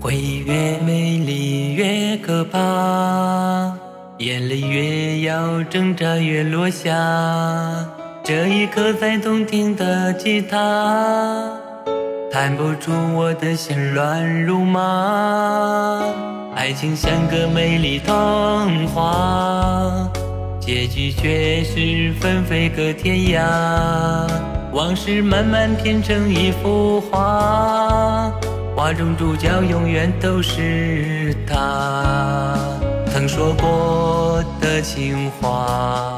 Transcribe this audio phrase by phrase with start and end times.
[0.00, 3.76] 回忆越美丽越可怕
[4.16, 6.94] 眼泪越要挣扎越落下。
[8.24, 11.67] 这一刻在动听的吉他。
[12.30, 16.04] 弹不出我的心乱如麻。
[16.54, 20.08] 爱情像个美丽童话，
[20.60, 24.28] 结局却是分飞各天涯。
[24.72, 28.30] 往事慢慢变成一幅画，
[28.76, 32.54] 画中主角永远都是他。
[33.10, 36.14] 曾说过的情话。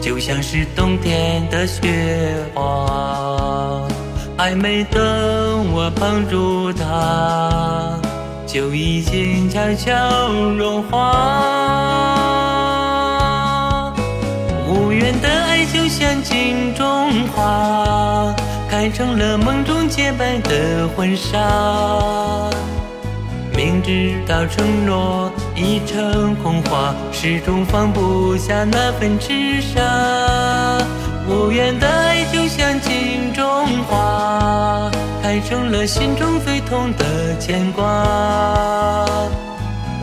[0.00, 3.80] 就像是冬天的雪花，
[4.36, 5.00] 还没等
[5.72, 7.98] 我碰触它，
[8.46, 9.92] 就已经悄悄
[10.58, 11.14] 融化。
[14.68, 18.34] 无缘的爱就像镜中花，
[18.68, 22.50] 开成了梦中洁白的婚纱。
[23.56, 29.80] 明知道承诺已成空话，始终放不下那份痴傻。
[31.28, 33.32] 无缘的爱就像镜
[33.84, 34.90] 花，
[35.22, 37.84] 开成了心中最痛的牵挂。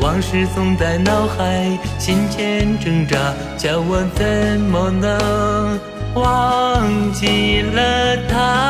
[0.00, 1.66] 往事总在脑海、
[1.98, 3.16] 心间挣扎，
[3.56, 5.78] 叫我怎么能
[6.14, 8.65] 忘记了他？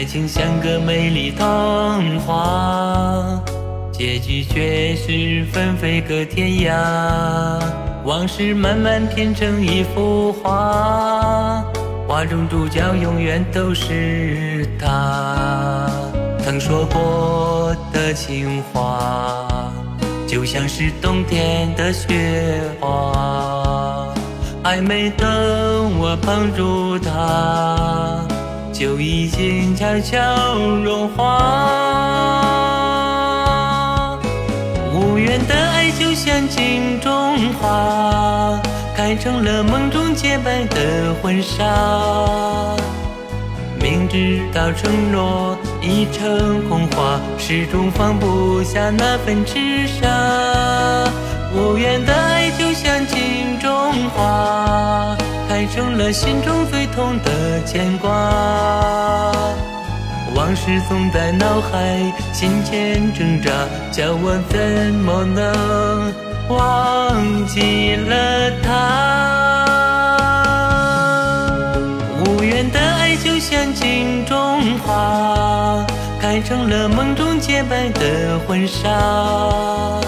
[0.00, 3.38] 爱情像个美丽童话，
[3.92, 7.62] 结局却是分飞各天涯。
[8.06, 11.62] 往事慢慢变成一幅画，
[12.08, 15.86] 画中主角永远都是他。
[16.38, 19.46] 曾说过的情话，
[20.26, 24.08] 就像是冬天的雪花，
[24.64, 25.28] 还没等
[25.98, 28.26] 我碰触它。
[28.80, 31.38] 就已经悄悄融化。
[34.94, 38.58] 无缘的爱就像镜中花，
[38.96, 42.74] 开成了梦中洁白的婚纱。
[43.78, 50.08] 明知道承诺已成空话，始终放不下那份痴傻。
[55.72, 58.10] 成了心中最痛的牵挂，
[60.34, 63.50] 往事总在脑海、心间挣扎，
[63.92, 64.58] 叫我怎
[64.94, 66.12] 么能
[66.48, 68.70] 忘记了他？
[72.26, 75.86] 无缘的爱就像镜中花，
[76.20, 80.00] 开成了梦中洁白的婚纱。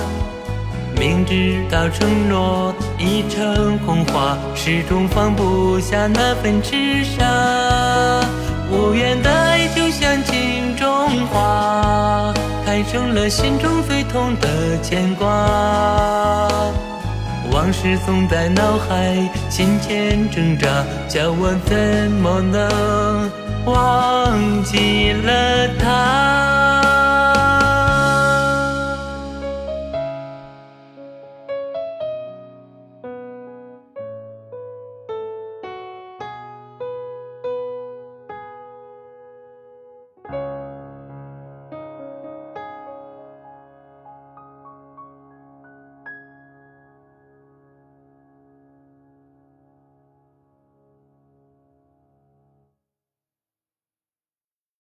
[0.99, 7.25] 明知道承诺已成空话，始终放不下那份痴傻。
[8.71, 12.33] 无缘的爱就像镜中花，
[12.65, 15.27] 开成了心中最痛的牵挂。
[17.51, 19.17] 往事总在脑海、
[19.51, 20.69] 心间挣扎，
[21.09, 23.31] 叫我怎么能
[23.67, 26.82] 忘记了他？